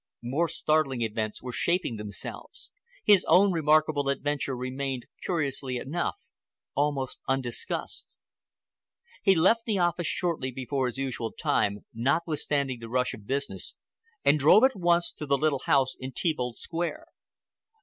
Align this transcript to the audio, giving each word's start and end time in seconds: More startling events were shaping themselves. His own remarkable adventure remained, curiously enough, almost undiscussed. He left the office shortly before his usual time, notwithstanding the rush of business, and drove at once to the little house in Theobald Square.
More 0.23 0.47
startling 0.47 1.03
events 1.03 1.43
were 1.43 1.51
shaping 1.51 1.97
themselves. 1.97 2.71
His 3.05 3.23
own 3.25 3.51
remarkable 3.51 4.09
adventure 4.09 4.57
remained, 4.57 5.05
curiously 5.23 5.77
enough, 5.77 6.15
almost 6.73 7.19
undiscussed. 7.27 8.07
He 9.21 9.35
left 9.35 9.65
the 9.65 9.77
office 9.77 10.07
shortly 10.07 10.49
before 10.49 10.87
his 10.87 10.97
usual 10.97 11.31
time, 11.31 11.85
notwithstanding 11.93 12.79
the 12.79 12.89
rush 12.89 13.13
of 13.13 13.27
business, 13.27 13.75
and 14.25 14.39
drove 14.39 14.63
at 14.63 14.75
once 14.75 15.13
to 15.13 15.27
the 15.27 15.37
little 15.37 15.61
house 15.67 15.93
in 15.99 16.11
Theobald 16.13 16.57
Square. 16.57 17.05